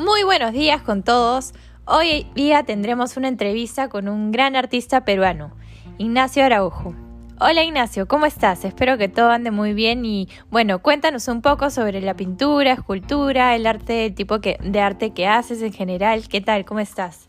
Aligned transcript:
Muy 0.00 0.22
buenos 0.22 0.54
días 0.54 0.80
con 0.80 1.02
todos. 1.02 1.52
Hoy 1.84 2.26
día 2.34 2.62
tendremos 2.62 3.18
una 3.18 3.28
entrevista 3.28 3.90
con 3.90 4.08
un 4.08 4.32
gran 4.32 4.56
artista 4.56 5.04
peruano, 5.04 5.52
Ignacio 5.98 6.42
Araujo. 6.42 6.94
Hola 7.38 7.62
Ignacio, 7.64 8.08
¿cómo 8.08 8.24
estás? 8.24 8.64
Espero 8.64 8.96
que 8.96 9.08
todo 9.08 9.28
ande 9.28 9.50
muy 9.50 9.74
bien 9.74 10.06
y 10.06 10.30
bueno, 10.50 10.78
cuéntanos 10.80 11.28
un 11.28 11.42
poco 11.42 11.68
sobre 11.68 12.00
la 12.00 12.16
pintura, 12.16 12.72
escultura, 12.72 13.54
el 13.54 13.66
arte, 13.66 14.06
el 14.06 14.14
tipo 14.14 14.38
de 14.38 14.80
arte 14.80 15.10
que 15.10 15.26
haces 15.26 15.60
en 15.60 15.74
general. 15.74 16.28
¿Qué 16.28 16.40
tal? 16.40 16.64
¿Cómo 16.64 16.80
estás? 16.80 17.28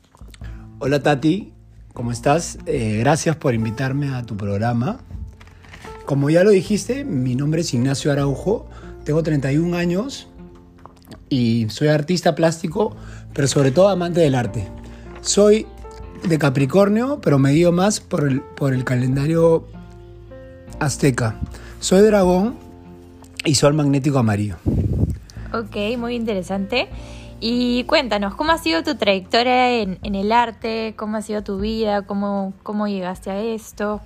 Hola 0.80 1.04
Tati, 1.04 1.52
¿cómo 1.94 2.14
estás? 2.14 2.58
Eh, 2.68 3.00
gracias 3.00 3.36
por 3.36 3.54
invitarme 3.54 4.16
a 4.16 4.26
tu 4.26 4.38
programa. 4.38 5.02
Como 6.06 6.30
ya 6.30 6.46
lo 6.46 6.52
dijiste, 6.52 7.04
mi 7.04 7.36
nombre 7.36 7.62
es 7.62 7.74
Ignacio 7.74 8.14
Araujo, 8.14 8.70
tengo 9.04 9.24
31 9.24 9.76
años 9.76 10.31
y 11.30 11.68
soy 11.70 11.88
artista 11.90 12.36
plástico, 12.36 12.96
pero 13.34 13.48
sobre 13.48 13.72
todo 13.72 13.90
amante 13.90 14.20
del 14.20 14.36
arte. 14.36 14.68
Soy 15.22 15.68
de 16.28 16.38
Capricornio, 16.38 17.20
pero 17.22 17.40
me 17.40 17.52
guío 17.52 17.72
más 17.72 18.00
por 18.00 18.28
el, 18.28 18.42
por 18.42 18.74
el 18.74 18.84
calendario 18.84 19.66
azteca. 20.80 21.40
Soy 21.80 22.02
dragón 22.02 22.56
y 23.46 23.56
sol 23.56 23.74
magnético 23.74 24.20
amarillo. 24.20 24.58
Ok, 25.54 25.98
muy 25.98 26.16
interesante. 26.16 26.88
Y 27.40 27.86
cuéntanos, 27.86 28.36
¿cómo 28.36 28.52
ha 28.52 28.58
sido 28.60 28.84
tu 28.84 28.96
trayectoria 28.96 29.82
en, 29.82 29.98
el 30.04 30.32
arte? 30.32 30.94
¿Cómo 30.96 31.18
ha 31.18 31.22
sido 31.24 31.44
tu 31.44 31.60
vida? 31.60 32.04
¿Cómo, 32.04 32.54
¿Cómo 32.62 32.88
llegaste 32.88 33.32
a 33.32 33.42
esto? 33.42 34.00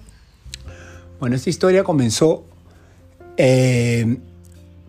Bueno, 1.20 1.36
esta 1.36 1.50
historia 1.50 1.84
comenzó 1.84 2.46
eh, 3.36 4.18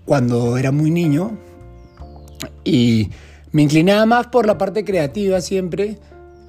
cuando 0.04 0.56
era 0.56 0.70
muy 0.70 0.92
niño 0.92 1.36
y 2.64 3.10
me 3.52 3.62
inclinaba 3.62 4.06
más 4.06 4.26
por 4.26 4.46
la 4.46 4.58
parte 4.58 4.84
creativa 4.84 5.40
siempre. 5.40 5.98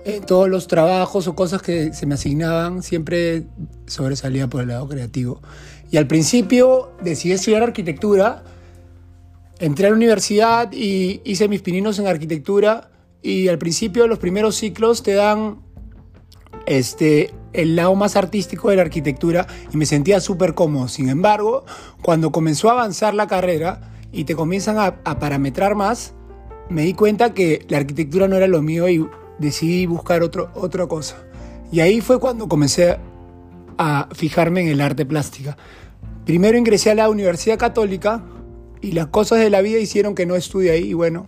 En 0.05 0.25
todos 0.25 0.47
los 0.47 0.67
trabajos 0.67 1.27
o 1.27 1.35
cosas 1.35 1.61
que 1.61 1.93
se 1.93 2.05
me 2.05 2.15
asignaban, 2.15 2.81
siempre 2.81 3.43
sobresalía 3.87 4.47
por 4.47 4.61
el 4.61 4.69
lado 4.69 4.87
creativo. 4.87 5.41
Y 5.91 5.97
al 5.97 6.07
principio 6.07 6.91
decidí 7.01 7.33
estudiar 7.33 7.63
arquitectura. 7.63 8.43
Entré 9.59 9.87
a 9.87 9.89
la 9.89 9.95
universidad 9.95 10.71
y 10.71 11.21
hice 11.25 11.47
mis 11.47 11.61
pininos 11.61 11.99
en 11.99 12.07
arquitectura. 12.07 12.89
Y 13.21 13.47
al 13.47 13.57
principio, 13.57 14.07
los 14.07 14.19
primeros 14.19 14.55
ciclos 14.55 15.03
te 15.03 15.13
dan 15.13 15.59
este, 16.65 17.33
el 17.53 17.75
lado 17.75 17.95
más 17.95 18.15
artístico 18.15 18.69
de 18.69 18.75
la 18.75 18.83
arquitectura 18.83 19.47
y 19.73 19.77
me 19.77 19.85
sentía 19.85 20.19
súper 20.19 20.53
cómodo. 20.53 20.87
Sin 20.87 21.09
embargo, 21.09 21.65
cuando 22.01 22.31
comenzó 22.31 22.69
a 22.69 22.73
avanzar 22.73 23.13
la 23.13 23.27
carrera, 23.27 23.96
y 24.11 24.23
te 24.23 24.35
comienzan 24.35 24.77
a, 24.79 25.19
parametrar 25.19 25.75
más, 25.75 26.13
me 26.69 26.83
di 26.83 26.93
cuenta 26.93 27.33
que 27.33 27.65
la 27.69 27.77
arquitectura 27.77 28.27
no 28.27 28.35
era 28.35 28.47
lo 28.47 28.61
mío 28.61 28.87
y 28.89 29.07
decidí 29.39 29.85
buscar 29.85 30.23
otro, 30.23 30.51
otra 30.55 30.87
cosa. 30.87 31.17
Y 31.71 31.81
ahí 31.81 32.01
fue 32.01 32.19
cuando 32.19 32.47
comencé 32.47 32.97
a 33.77 34.07
fijarme 34.13 34.61
en 34.61 34.67
el 34.69 34.81
arte 34.81 35.05
plástica. 35.05 35.57
Primero 36.25 36.57
ingresé 36.57 36.91
a 36.91 36.95
la 36.95 37.09
Universidad 37.09 37.57
Católica 37.57 38.23
y 38.81 38.91
las 38.91 39.07
cosas 39.07 39.39
de 39.39 39.49
la 39.49 39.61
vida 39.61 39.79
hicieron 39.79 40.15
que 40.15 40.25
no 40.25 40.35
estudie 40.35 40.71
ahí 40.71 40.89
y 40.89 40.93
bueno, 40.93 41.27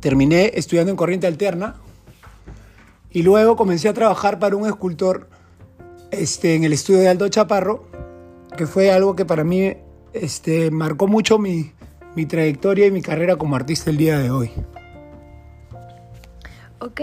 terminé 0.00 0.52
estudiando 0.54 0.90
en 0.90 0.96
corriente 0.96 1.26
alterna 1.26 1.76
y 3.10 3.22
luego 3.22 3.56
comencé 3.56 3.88
a 3.88 3.94
trabajar 3.94 4.38
para 4.38 4.56
un 4.56 4.66
escultor 4.66 5.28
este, 6.10 6.54
en 6.54 6.64
el 6.64 6.72
estudio 6.72 7.00
de 7.00 7.08
Aldo 7.08 7.28
Chaparro, 7.28 7.84
que 8.56 8.66
fue 8.66 8.92
algo 8.92 9.16
que 9.16 9.24
para 9.24 9.44
mí 9.44 9.72
este, 10.12 10.70
marcó 10.70 11.06
mucho 11.06 11.38
mi, 11.38 11.72
mi 12.14 12.26
trayectoria 12.26 12.86
y 12.86 12.90
mi 12.90 13.02
carrera 13.02 13.36
como 13.36 13.56
artista 13.56 13.90
el 13.90 13.96
día 13.96 14.18
de 14.18 14.30
hoy. 14.30 14.50
Ok, 16.80 17.00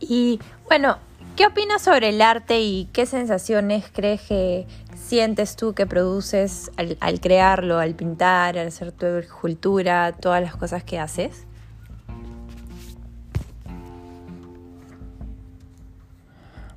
y 0.00 0.40
bueno, 0.66 0.98
¿qué 1.36 1.46
opinas 1.46 1.82
sobre 1.82 2.08
el 2.08 2.22
arte 2.22 2.60
y 2.60 2.88
qué 2.92 3.06
sensaciones 3.06 3.84
crees 3.92 4.22
que 4.22 4.66
sientes 4.96 5.56
tú 5.56 5.74
que 5.74 5.86
produces 5.86 6.70
al, 6.76 7.20
crearlo, 7.20 7.78
al 7.78 7.94
pintar, 7.94 8.58
al 8.58 8.68
hacer 8.68 8.92
tu 8.92 9.06
escultura, 9.06 10.12
todas 10.12 10.42
las 10.42 10.56
cosas 10.56 10.84
que 10.84 10.98
haces? 10.98 11.46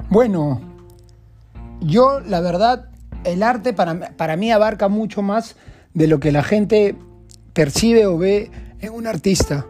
Bueno, 0.10 0.62
yo 1.80 2.20
la 2.20 2.42
verdad, 2.42 2.90
el 3.24 3.42
arte 3.42 3.74
para, 3.74 4.16
para 4.18 4.36
mí 4.36 4.52
abarca 4.52 4.90
mucho 4.90 5.22
más 5.22 5.56
de 5.94 6.08
lo 6.08 6.20
que 6.20 6.32
la 6.32 6.44
gente 6.44 6.96
percibe 7.54 8.06
o 8.06 8.18
ve 8.18 8.50
en 8.82 8.94
un 8.94 9.08
artista. 9.08 9.66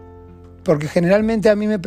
Porque 0.64 0.88
generalmente 0.88 1.50
a 1.50 1.56
mí 1.56 1.68
me... 1.68 1.80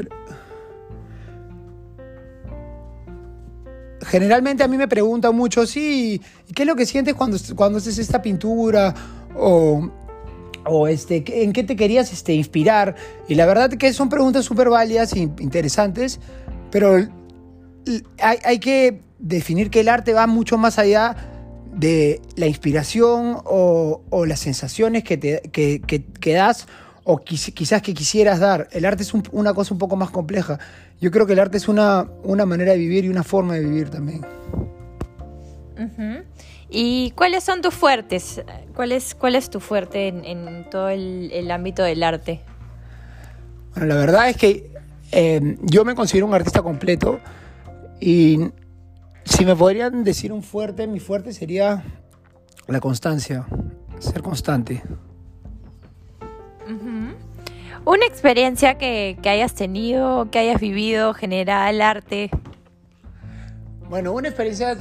Generalmente 4.02 4.62
a 4.62 4.68
mí 4.68 4.76
me 4.76 4.86
preguntan 4.86 5.34
mucho, 5.34 5.66
sí, 5.66 6.20
¿qué 6.54 6.62
es 6.62 6.66
lo 6.66 6.76
que 6.76 6.86
sientes 6.86 7.14
cuando, 7.14 7.38
cuando 7.56 7.78
haces 7.78 7.98
esta 7.98 8.22
pintura? 8.22 8.94
O, 9.34 9.90
o 10.64 10.86
este, 10.86 11.24
¿en 11.42 11.52
qué 11.52 11.64
te 11.64 11.74
querías 11.74 12.12
este, 12.12 12.34
inspirar? 12.34 12.94
Y 13.26 13.34
la 13.34 13.46
verdad 13.46 13.70
que 13.70 13.92
son 13.92 14.08
preguntas 14.08 14.44
súper 14.44 14.68
válidas 14.68 15.12
e 15.14 15.20
interesantes, 15.20 16.20
pero 16.70 16.96
hay, 18.20 18.38
hay 18.44 18.58
que 18.60 19.00
definir 19.18 19.70
que 19.70 19.80
el 19.80 19.88
arte 19.88 20.12
va 20.12 20.28
mucho 20.28 20.56
más 20.56 20.78
allá 20.78 21.16
de 21.76 22.22
la 22.36 22.46
inspiración 22.46 23.38
o, 23.44 24.24
las 24.26 24.40
sensaciones 24.40 25.04
que, 25.04 25.18
te, 25.18 25.42
que, 25.50 26.32
das 26.32 26.66
o 27.04 27.18
quizás 27.18 27.82
que 27.82 27.94
quisieras 27.94 28.40
dar. 28.40 28.66
El 28.72 28.86
arte 28.86 29.02
es 29.02 29.12
una 29.30 29.54
cosa 29.54 29.74
un 29.74 29.78
poco 29.78 29.94
más 29.94 30.10
compleja. 30.10 30.58
Yo 31.00 31.10
creo 31.10 31.26
que 31.26 31.34
el 31.34 31.38
arte 31.38 31.58
es 31.58 31.68
una, 31.68 32.08
una 32.24 32.46
manera 32.46 32.72
de 32.72 32.78
vivir 32.78 33.04
y 33.04 33.08
una 33.08 33.22
forma 33.22 33.54
de 33.54 33.60
vivir 33.60 33.90
también. 33.90 34.22
¿Y 36.70 37.10
cuáles 37.12 37.44
son 37.44 37.60
tus 37.60 37.74
fuertes? 37.74 38.42
¿Cuál 38.74 38.92
es, 38.92 39.14
cuál 39.14 39.34
es 39.34 39.50
tu 39.50 39.60
fuerte 39.60 40.08
en, 40.08 40.68
todo 40.70 40.88
el, 40.88 41.50
ámbito 41.50 41.82
del 41.82 42.02
arte? 42.02 42.40
Bueno, 43.74 43.86
la 43.86 43.96
verdad 43.96 44.30
es 44.30 44.36
que 44.38 44.70
eh, 45.12 45.56
yo 45.60 45.84
me 45.84 45.94
considero 45.94 46.26
un 46.26 46.34
artista 46.34 46.62
completo 46.62 47.20
y 48.00 48.50
si 49.26 49.44
me 49.44 49.56
podrían 49.56 50.04
decir 50.04 50.32
un 50.32 50.42
fuerte, 50.42 50.86
mi 50.86 51.00
fuerte 51.00 51.32
sería 51.32 51.84
la 52.68 52.80
constancia, 52.80 53.46
ser 53.98 54.22
constante. 54.22 54.82
Una 57.84 58.06
experiencia 58.06 58.78
que, 58.78 59.16
hayas 59.24 59.54
tenido, 59.54 60.30
que 60.30 60.38
hayas 60.38 60.60
vivido, 60.60 61.12
general, 61.12 61.80
arte. 61.82 62.30
Bueno, 63.88 64.12
una 64.12 64.28
experiencia 64.28 64.76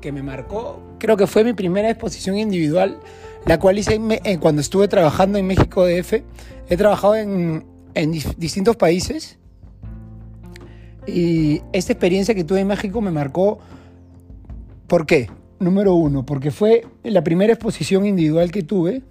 que 0.00 0.12
me 0.12 0.22
marcó, 0.22 0.80
creo 0.98 1.16
que 1.16 1.26
fue 1.26 1.42
mi 1.42 1.52
primera 1.52 1.90
exposición 1.90 2.36
individual, 2.38 3.00
la 3.46 3.58
cual 3.58 3.78
hice 3.78 4.00
cuando 4.40 4.60
estuve 4.60 4.88
trabajando 4.88 5.38
en 5.38 5.46
México 5.46 5.86
DF. 5.86 6.22
He 6.68 6.76
trabajado 6.76 7.16
en, 7.16 7.64
en 7.94 8.12
distintos 8.36 8.76
países 8.76 9.37
y 11.08 11.62
esta 11.72 11.92
experiencia 11.92 12.34
que 12.34 12.44
tuve 12.44 12.60
en 12.60 12.66
México 12.66 13.00
me 13.00 13.10
marcó. 13.10 13.58
¿Por 14.86 15.06
qué? 15.06 15.30
Número 15.58 15.94
uno, 15.94 16.24
porque 16.24 16.50
fue 16.50 16.86
la 17.02 17.24
primera 17.24 17.52
exposición 17.52 18.06
individual 18.06 18.50
que 18.50 18.62
tuve. 18.62 19.02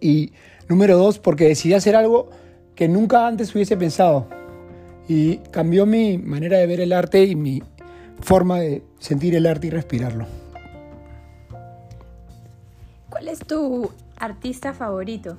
Y 0.00 0.32
número 0.68 0.96
dos, 0.96 1.18
porque 1.18 1.48
decidí 1.48 1.74
hacer 1.74 1.96
algo 1.96 2.30
que 2.74 2.88
nunca 2.88 3.26
antes 3.26 3.54
hubiese 3.54 3.76
pensado. 3.76 4.28
Y 5.08 5.38
cambió 5.50 5.84
mi 5.84 6.18
manera 6.18 6.58
de 6.58 6.66
ver 6.66 6.80
el 6.80 6.92
arte 6.92 7.24
y 7.24 7.34
mi 7.34 7.62
forma 8.20 8.60
de 8.60 8.82
sentir 8.98 9.34
el 9.34 9.46
arte 9.46 9.66
y 9.66 9.70
respirarlo. 9.70 10.26
¿Cuál 13.10 13.28
es 13.28 13.40
tu 13.40 13.90
artista 14.16 14.72
favorito? 14.72 15.36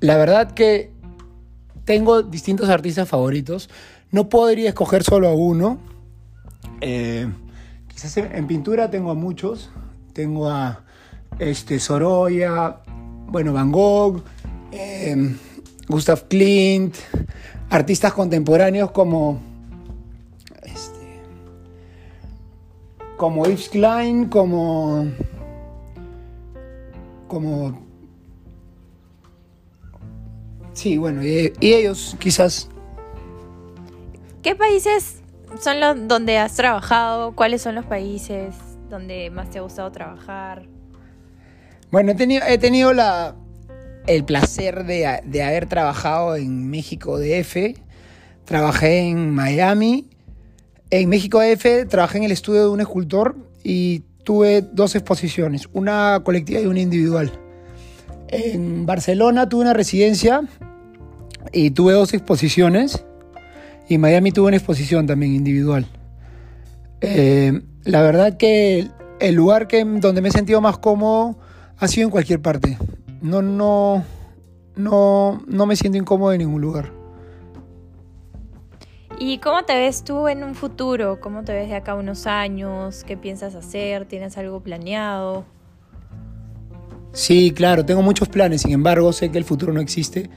La 0.00 0.16
verdad 0.16 0.52
que 0.52 0.90
tengo 1.86 2.22
distintos 2.22 2.68
artistas 2.68 3.08
favoritos. 3.08 3.70
No 4.10 4.28
podría 4.28 4.68
escoger 4.68 5.02
solo 5.02 5.28
a 5.28 5.32
uno. 5.34 5.78
Eh, 6.82 7.26
quizás 7.88 8.14
en, 8.18 8.46
pintura 8.46 8.90
tengo 8.90 9.10
a 9.10 9.14
muchos. 9.14 9.70
Tengo 10.12 10.50
a 10.50 10.84
este, 11.38 11.78
Sorolla, 11.78 12.82
bueno, 13.28 13.52
Van 13.52 13.70
Gogh, 13.70 14.22
eh, 14.72 15.36
Gustav 15.88 16.26
Klimt, 16.28 16.94
artistas 17.70 18.12
contemporáneos 18.14 18.90
como 18.90 19.40
este, 20.62 21.20
como 23.16 23.46
Yves 23.46 23.68
Klein, 23.68 24.26
como 24.26 25.06
como 27.28 27.85
Sí, 30.86 30.98
bueno, 30.98 31.20
y, 31.24 31.52
ellos 31.60 32.14
quizás. 32.20 32.68
¿Qué 34.40 34.54
países 34.54 35.16
son 35.60 35.80
los 35.80 36.06
donde 36.06 36.38
has 36.38 36.54
trabajado? 36.54 37.34
¿Cuáles 37.34 37.62
son 37.62 37.74
los 37.74 37.84
países 37.84 38.54
donde 38.88 39.28
más 39.30 39.50
te 39.50 39.58
ha 39.58 39.62
gustado 39.62 39.90
trabajar? 39.90 40.68
Bueno, 41.90 42.12
he 42.12 42.14
tenido, 42.14 42.46
he 42.46 42.58
tenido 42.58 42.92
la, 42.92 43.34
el 44.06 44.24
placer 44.24 44.84
de, 44.84 45.22
de 45.24 45.42
haber 45.42 45.66
trabajado 45.66 46.36
en 46.36 46.70
México 46.70 47.18
DF. 47.18 47.76
Trabajé 48.44 49.08
en 49.08 49.34
Miami. 49.34 50.08
En 50.90 51.08
México 51.08 51.40
DF 51.40 51.88
trabajé 51.88 52.18
en 52.18 52.24
el 52.24 52.30
estudio 52.30 52.62
de 52.62 52.68
un 52.68 52.80
escultor 52.80 53.34
y 53.64 54.04
tuve 54.22 54.62
dos 54.62 54.94
exposiciones, 54.94 55.68
una 55.72 56.20
colectiva 56.22 56.60
y 56.60 56.66
una 56.66 56.78
individual. 56.78 57.32
En 58.28 58.86
Barcelona 58.86 59.48
tuve 59.48 59.62
una 59.62 59.74
residencia 59.74 60.42
y 61.52 61.70
tuve 61.70 61.92
dos 61.92 62.14
exposiciones. 62.14 63.04
Y 63.88 63.98
Miami 63.98 64.32
tuve 64.32 64.48
una 64.48 64.56
exposición 64.56 65.06
también 65.06 65.34
individual. 65.34 65.86
Eh, 67.00 67.62
la 67.84 68.02
verdad 68.02 68.36
que 68.36 68.88
el 69.20 69.34
lugar 69.34 69.68
que, 69.68 69.84
donde 69.84 70.20
me 70.20 70.28
he 70.28 70.32
sentido 70.32 70.60
más 70.60 70.78
cómodo 70.78 71.38
ha 71.78 71.88
sido 71.88 72.06
en 72.06 72.10
cualquier 72.10 72.40
parte. 72.40 72.78
No, 73.20 73.42
no, 73.42 74.04
no, 74.74 75.42
no 75.46 75.66
me 75.66 75.76
siento 75.76 75.98
incómodo 75.98 76.32
en 76.32 76.38
ningún 76.38 76.60
lugar. 76.60 76.92
¿Y 79.18 79.38
cómo 79.38 79.64
te 79.64 79.74
ves 79.74 80.04
tú 80.04 80.28
en 80.28 80.44
un 80.44 80.54
futuro? 80.54 81.20
¿Cómo 81.20 81.42
te 81.42 81.54
ves 81.54 81.68
de 81.68 81.76
acá 81.76 81.92
a 81.92 81.94
unos 81.94 82.26
años? 82.26 83.02
¿Qué 83.04 83.16
piensas 83.16 83.54
hacer? 83.54 84.04
¿Tienes 84.04 84.36
algo 84.36 84.60
planeado? 84.60 85.44
Sí, 87.12 87.50
claro, 87.52 87.86
tengo 87.86 88.02
muchos 88.02 88.28
planes, 88.28 88.60
sin 88.60 88.72
embargo 88.72 89.10
sé 89.14 89.30
que 89.30 89.38
el 89.38 89.44
futuro 89.44 89.72
no 89.72 89.80
existe 89.80 90.28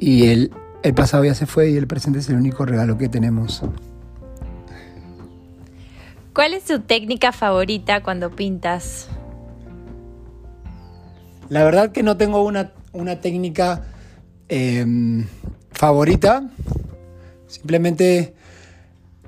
y 0.00 0.28
el, 0.28 0.50
el 0.82 0.94
pasado 0.94 1.24
ya 1.24 1.34
se 1.34 1.44
fue 1.44 1.70
y 1.70 1.76
el 1.76 1.86
presente 1.86 2.20
es 2.20 2.28
el 2.30 2.36
único 2.36 2.64
regalo 2.64 2.96
que 2.96 3.08
tenemos. 3.08 3.62
¿Cuál 6.32 6.54
es 6.54 6.64
tu 6.64 6.80
técnica 6.80 7.32
favorita 7.32 8.02
cuando 8.02 8.30
pintas? 8.30 9.08
La 11.50 11.64
verdad 11.64 11.92
que 11.92 12.02
no 12.02 12.16
tengo 12.16 12.42
una, 12.42 13.20
técnica 13.20 13.84
em, 14.48 15.26
favorita. 15.70 16.48
Simplemente 17.46 18.34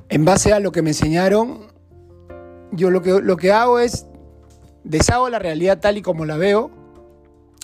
en 0.08 0.24
base 0.24 0.54
a 0.54 0.60
lo 0.60 0.72
que 0.72 0.80
me 0.80 0.90
enseñaron, 0.90 1.66
yo 2.70 2.90
lo 2.90 3.02
que, 3.02 3.20
lo 3.20 3.36
que 3.36 3.52
hago 3.52 3.78
es 3.78 4.06
deshago 4.84 5.28
la 5.28 5.38
realidad 5.38 5.80
tal 5.80 5.98
y 5.98 6.02
como 6.02 6.24
la 6.24 6.38
veo 6.38 6.70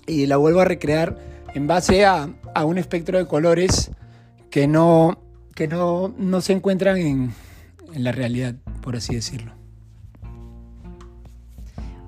y 0.06 0.26
la 0.26 0.36
vuelvo 0.36 0.60
a 0.60 0.64
recrear 0.66 1.16
en 1.54 1.66
base 1.66 2.04
a, 2.04 2.28
un 2.64 2.78
espectro 2.78 3.18
de 3.18 3.26
colores 3.26 3.90
que 4.50 4.66
no, 4.66 5.18
que 5.54 5.68
no, 5.68 6.12
se 6.40 6.52
encuentran 6.52 6.96
en, 6.96 7.32
en 7.94 8.04
la 8.04 8.12
realidad, 8.12 8.54
por 8.82 8.96
así 8.96 9.14
decirlo. 9.14 9.58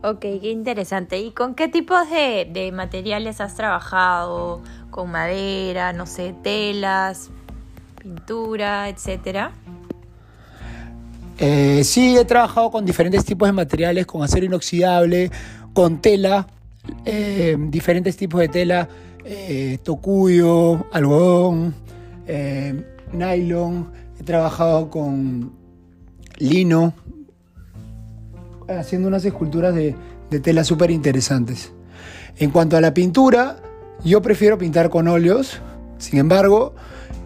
Ok, 0.02 0.20
qué 0.20 0.50
interesante. 0.50 1.18
¿Y 1.18 1.32
con 1.32 1.54
qué 1.54 1.68
tipos 1.68 2.08
de, 2.08 2.70
materiales 2.72 3.40
has 3.42 3.54
trabajado? 3.54 4.62
¿Con 4.90 5.10
madera, 5.10 5.92
no 5.92 6.06
sé, 6.06 6.34
telas, 6.42 7.30
pintura, 8.00 8.88
etcétera? 8.88 9.52
Eh, 11.38 11.82
sí, 11.84 12.16
he 12.16 12.24
trabajado 12.24 12.70
con 12.70 12.86
diferentes 12.86 13.26
tipos 13.26 13.46
de 13.46 13.52
materiales, 13.52 14.06
con 14.06 14.22
acero 14.22 14.46
inoxidable, 14.46 15.30
con 15.74 16.00
tela, 16.00 16.46
eh, 17.04 17.56
diferentes 17.58 18.16
tipos 18.16 18.40
de 18.40 18.48
tela, 18.48 18.88
eh, 19.24 19.78
tocuyo, 19.82 20.86
algodón, 20.92 21.74
nylon. 23.12 23.92
He 24.18 24.22
trabajado 24.22 24.90
con 24.90 25.52
lino, 26.38 26.92
haciendo 28.68 29.08
unas 29.08 29.24
esculturas 29.24 29.74
de, 29.74 29.94
tela 30.42 30.64
súper 30.64 30.90
interesantes. 30.90 31.72
En 32.38 32.50
cuanto 32.50 32.76
a 32.76 32.80
la 32.80 32.94
pintura, 32.94 33.62
yo 34.04 34.22
prefiero 34.22 34.58
pintar 34.58 34.90
con 34.90 35.08
óleos, 35.08 35.60
sin 35.98 36.18
embargo, 36.18 36.74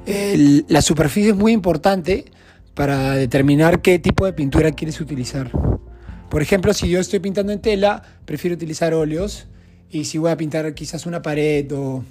la 0.07 0.83
superficie 0.83 1.31
es 1.31 1.37
muy 1.37 1.53
importante 1.53 2.27
para 2.75 3.13
determinar 3.13 3.81
qué 3.81 3.99
tipo 3.99 4.27
de 4.27 4.33
pintura 4.33 4.73
quieres 4.73 5.01
utilizar. 5.01 5.51
Por 6.29 6.43
ejemplo, 6.43 6.75
si 6.75 6.89
yo 6.89 6.99
estoy 6.99 7.21
pintando 7.21 7.53
en 7.53 7.61
tela, 7.61 8.03
prefiero 8.25 8.55
utilizar 8.55 8.95
óleos 8.95 9.47
y 9.95 10.05
si 10.05 10.19
voy 10.19 10.33
a 10.33 10.37
pintar 10.37 10.75
quizás 10.75 11.07
una 11.07 11.23
pared 11.23 11.71
o 11.73 12.03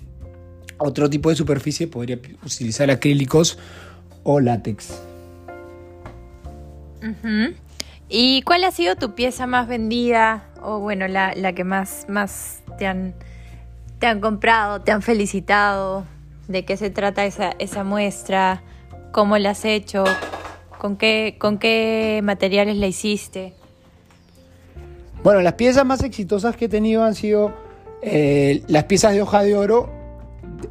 otro 0.78 1.10
tipo 1.10 1.30
de 1.30 1.36
superficie, 1.36 1.86
podría 1.88 2.18
utilizar 2.46 2.90
acrílicos 2.90 3.60
o 4.24 4.40
látex. 4.40 5.02
¿Y 8.08 8.42
cuál 8.44 8.64
ha 8.64 8.72
sido 8.72 8.96
tu 8.96 9.16
pieza 9.16 9.48
más 9.48 9.68
vendida 9.68 10.46
o 10.62 10.80
bueno, 10.80 11.10
la, 11.10 11.54
que 11.54 11.66
más, 11.66 12.06
más 12.08 12.64
te, 12.78 12.88
han, 12.88 13.14
te 14.00 14.08
han 14.08 14.22
comprado, 14.22 14.80
te 14.82 14.94
han 14.94 15.02
felicitado? 15.02 16.06
¿De 16.48 16.64
qué 16.64 16.78
se 16.78 16.90
trata 16.90 17.26
esa, 17.26 17.52
esa 17.60 17.84
muestra? 17.84 18.64
¿Cómo 19.12 19.38
la 19.38 19.52
has 19.52 19.66
hecho? 19.66 20.06
¿Con 20.78 20.96
qué, 20.96 21.36
¿Con 21.38 21.58
qué 21.58 22.22
materiales 22.24 22.78
la 22.78 22.88
hiciste? 22.88 23.54
Bueno, 25.22 25.42
las 25.42 25.54
piezas 25.54 25.86
más 25.86 26.02
exitosas 26.02 26.56
que 26.56 26.66
he 26.66 26.70
tenido 26.70 27.04
han 27.04 27.16
sido 27.16 27.63
eh, 28.04 28.64
las 28.68 28.84
piezas 28.86 29.14
de 29.14 29.22
hoja 29.22 29.44
de 29.44 29.56
oro 29.56 29.90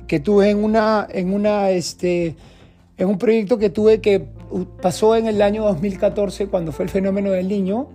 que 0.07 0.21
tuve 0.21 0.51
en 0.51 0.63
una, 0.63 1.07
en 1.11 1.33
una, 1.33 1.71
este, 1.71 2.37
en 2.97 3.09
un 3.09 3.19
proyecto 3.19 3.59
que 3.59 3.71
tuve 3.71 4.01
que 4.01 4.27
pasó 4.81 5.17
en 5.17 5.27
el 5.27 5.41
año 5.41 5.65
2014 5.65 6.49
cuando 6.49 6.73
fue 6.73 6.85
el 6.85 6.91
fenómeno 6.91 7.31
del 7.31 7.49
niño 7.49 7.89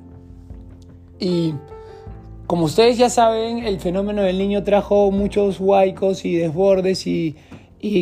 y 1.19 1.53
como 2.47 2.63
ustedes 2.65 2.97
ya 2.97 3.09
saben, 3.09 3.59
el 3.59 3.79
fenómeno 3.81 4.21
del 4.21 4.37
niño 4.37 4.63
trajo 4.63 5.11
muchos 5.11 5.59
huaicos 5.59 6.23
y 6.23 6.37
desbordes 6.37 7.05
y, 7.05 7.35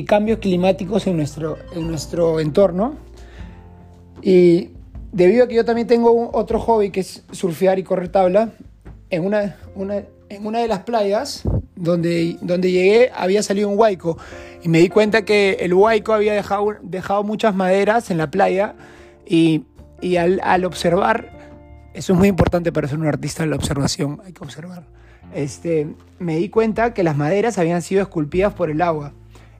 cambios 0.08 0.38
climáticos 0.40 1.08
en 1.08 1.18
nuestro, 1.18 1.58
en 1.76 1.88
nuestro 1.88 2.40
entorno. 2.40 2.96
Y 4.22 4.70
debido 5.12 5.46
a 5.46 5.48
que 5.48 5.56
yo 5.56 5.66
también 5.66 5.88
tengo 5.88 6.30
otro 6.31 6.60
hobby 6.60 6.92
que 6.92 7.00
es 7.00 7.24
surfear 7.31 7.80
y 7.80 7.84
correr 7.84 8.10
tabla, 8.10 8.52
en 9.10 9.26
una, 9.26 9.56
en 10.30 10.45
una 10.45 10.60
de 10.60 10.68
las 10.68 10.80
playas 10.80 11.44
donde, 11.75 12.38
donde 12.42 12.72
llegué 12.72 13.12
había 13.16 13.44
salido 13.44 13.69
un 13.69 13.77
huaico 13.77 14.18
y 14.63 14.69
me 14.69 14.80
di 14.80 14.89
cuenta 14.89 15.25
que 15.25 15.57
el 15.60 15.74
huaico 15.74 16.13
había 16.13 16.33
dejado, 16.33 16.75
dejado 16.81 17.24
muchas 17.24 17.54
maderas 17.54 18.10
en 18.10 18.18
la 18.18 18.31
playa. 18.31 18.74
Y, 19.27 19.63
y 20.01 20.18
al, 20.18 20.42
al, 20.44 20.66
observar, 20.66 21.30
eso 21.94 22.13
es 22.13 22.19
muy 22.19 22.27
importante 22.27 22.72
para 22.72 22.88
ser 22.88 22.98
un 22.98 23.06
artista, 23.06 23.45
la 23.45 23.56
observación, 23.56 24.22
hay 24.25 24.33
que 24.33 24.44
observar, 24.44 24.83
este, 25.33 25.88
me 26.19 26.38
di 26.38 26.50
cuenta 26.50 26.94
que 26.94 27.04
las 27.04 27.16
maderas 27.16 27.57
habían 27.57 27.81
sido 27.81 28.02
esculpidas 28.02 28.54
por 28.54 28.71
el 28.71 28.81
agua. 28.81 29.14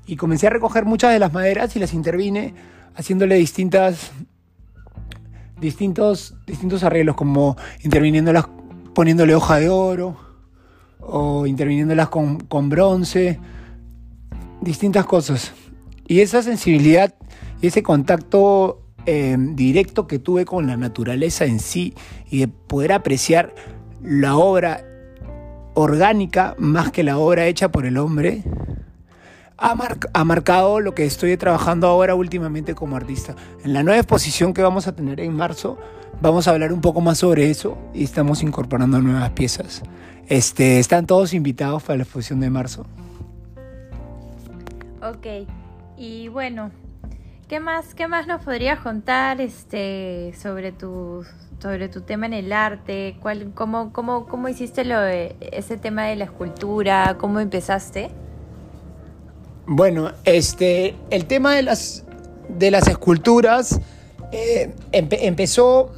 Y 0.08 0.16
comencé 0.16 0.48
a 0.48 0.51
recoger 0.51 0.86
muchas 0.86 1.13
de 1.13 1.20
las 1.20 1.34
maderas 1.34 1.75
y 1.75 1.80
las 1.80 1.94
intervine 1.94 2.54
haciéndole 2.96 3.36
distintas 3.36 4.12
distintos, 5.60 6.36
distintos 6.46 6.84
arreglos 6.84 7.16
como 7.16 7.58
interviniéndolas 7.84 8.46
poniéndole 8.94 9.36
hoja 9.36 9.60
de 9.60 9.70
oro 9.70 10.18
o 11.08 11.46
interviniéndolas 11.46 12.10
con, 12.10 12.70
bronce, 12.70 13.40
distintas 14.62 15.06
cosas. 15.06 15.54
Y 16.08 16.20
esa 16.20 16.42
sensibilidad 16.42 17.14
ese 17.62 17.84
contacto 17.84 18.82
eh, 19.06 19.36
directo 19.40 20.08
que 20.08 20.20
tuve 20.20 20.46
con 20.46 20.68
la 20.68 20.78
naturaleza 20.78 21.46
en 21.46 21.60
sí 21.60 21.94
y 22.30 22.40
de 22.40 22.48
poder 22.48 22.92
apreciar 22.92 23.54
la 24.02 24.36
obra 24.36 24.84
orgánica 25.74 26.56
más 26.58 26.92
que 26.92 27.04
la 27.04 27.18
obra 27.18 27.48
hecha 27.48 27.70
por 27.70 27.86
el 27.86 27.98
hombre, 27.98 28.44
ha, 29.58 29.76
ha, 30.14 30.24
marcado 30.24 30.80
lo 30.80 30.94
que 30.96 31.06
estoy 31.06 31.38
trabajando 31.38 31.88
ahora 31.88 32.16
últimamente 32.16 32.76
como 32.76 32.96
artista. 32.96 33.36
En 33.64 33.74
la 33.74 33.84
nueva 33.84 34.00
exposición 34.00 34.54
que 34.54 34.62
vamos 34.62 34.88
a 34.88 34.96
tener 34.96 35.20
en 35.20 35.34
marzo, 35.34 35.78
vamos 36.22 36.48
a 36.48 36.52
hablar 36.52 36.74
un 36.74 36.82
poco 36.82 37.02
más 37.02 37.20
sobre 37.20 37.50
eso 37.50 37.78
y 37.94 38.04
estamos 38.04 38.44
incorporando 38.44 39.02
nuevas 39.02 39.32
piezas. 39.32 39.84
Este, 40.28 40.80
están 40.80 41.06
todos 41.06 41.34
invitados 41.34 41.84
para 41.84 41.98
la 41.98 42.04
exposición 42.04 42.40
de 42.40 42.50
marzo. 42.50 42.86
Ok, 45.04 45.48
y 45.98 46.30
bueno, 46.30 46.72
¿qué 47.48 47.60
más, 47.60 47.94
qué 47.94 48.08
más 48.08 48.26
nos 48.26 48.44
podrías 48.44 48.80
contar 48.80 49.40
este, 49.40 50.34
sobre, 50.42 50.72
tu, 50.72 51.24
sobre 51.60 51.90
tu 51.90 52.02
tema 52.02 52.26
en 52.26 52.34
el 52.34 52.52
arte? 52.54 53.18
¿Cuál, 53.22 53.52
cómo, 53.54 53.94
cómo, 53.94 54.26
¿Cómo 54.26 54.50
hiciste 54.50 54.84
lo 54.84 55.00
de, 55.00 55.36
ese 55.52 55.78
tema 55.78 56.06
de 56.06 56.16
la 56.16 56.24
escultura? 56.24 57.18
¿Cómo 57.20 57.40
empezaste? 57.40 58.10
Bueno, 59.68 60.12
este, 60.24 60.96
el 61.12 61.26
tema 61.26 61.54
de 61.54 61.64
las, 61.64 62.04
de 62.50 62.72
las 62.72 62.88
esculturas 62.88 63.80
eh, 64.32 64.74
empezó 64.92 65.92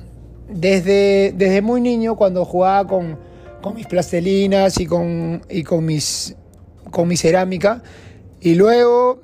desde, 0.49 1.33
desde 1.35 1.61
muy 1.61 1.81
niño 1.81 2.15
cuando 2.15 2.45
jugaba 2.45 2.87
con 2.87 3.17
con 3.61 3.75
mis 3.75 3.87
plastelinas 3.87 4.79
y 4.79 4.85
con, 4.85 5.41
y 5.49 5.63
con, 5.63 5.85
mis, 5.85 6.35
con 6.91 7.07
mi 7.07 7.17
cerámica. 7.17 7.83
Y 8.39 8.55
luego 8.55 9.21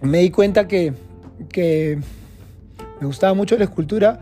me 0.00 0.18
di 0.18 0.30
cuenta 0.30 0.66
que, 0.66 0.94
que 1.50 1.98
me 3.00 3.06
gustaba 3.06 3.34
mucho 3.34 3.56
la 3.56 3.64
escultura 3.64 4.20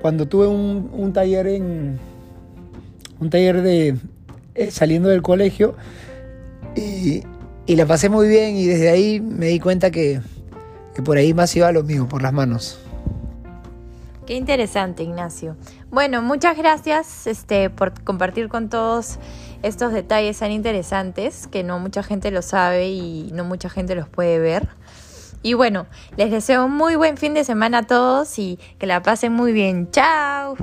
cuando 0.00 0.26
tuve 0.26 0.46
un, 0.46 0.90
un 0.92 1.12
taller 1.12 1.46
en 1.46 1.98
un 3.20 3.30
taller 3.30 3.62
de 3.62 3.96
eh, 4.54 4.70
saliendo 4.70 5.08
del 5.08 5.22
colegio 5.22 5.76
y, 6.74 7.22
y 7.66 7.76
la 7.76 7.86
pasé 7.86 8.08
muy 8.08 8.26
bien 8.26 8.56
y 8.56 8.66
desde 8.66 8.90
ahí 8.90 9.20
me 9.20 9.46
di 9.46 9.60
cuenta 9.60 9.90
que, 9.90 10.20
que 10.94 11.02
por 11.02 11.18
ahí 11.18 11.32
más 11.34 11.54
iba 11.54 11.70
lo 11.72 11.84
mío, 11.84 12.08
por 12.08 12.22
las 12.22 12.32
manos. 12.32 12.81
Interesante, 14.32 15.02
Ignacio. 15.02 15.56
Bueno, 15.90 16.22
muchas 16.22 16.56
gracias 16.56 17.26
este, 17.26 17.68
por 17.68 18.02
compartir 18.02 18.48
con 18.48 18.70
todos 18.70 19.18
estos 19.62 19.92
detalles 19.92 20.38
tan 20.38 20.50
interesantes 20.50 21.46
que 21.46 21.62
no 21.62 21.78
mucha 21.78 22.02
gente 22.02 22.30
lo 22.30 22.40
sabe 22.40 22.88
y 22.88 23.30
no 23.32 23.44
mucha 23.44 23.68
gente 23.68 23.94
los 23.94 24.08
puede 24.08 24.38
ver. 24.38 24.68
Y 25.42 25.54
bueno, 25.54 25.86
les 26.16 26.30
deseo 26.30 26.64
un 26.64 26.72
muy 26.72 26.96
buen 26.96 27.16
fin 27.16 27.34
de 27.34 27.44
semana 27.44 27.78
a 27.78 27.82
todos 27.82 28.38
y 28.38 28.58
que 28.78 28.86
la 28.86 29.02
pasen 29.02 29.32
muy 29.32 29.52
bien. 29.52 29.90
¡Chao! 29.90 30.56